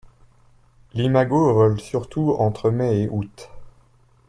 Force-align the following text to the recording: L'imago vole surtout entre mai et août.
L'imago 0.95 1.53
vole 1.53 1.79
surtout 1.79 2.31
entre 2.39 2.71
mai 2.71 3.01
et 3.03 3.09
août. 3.09 3.51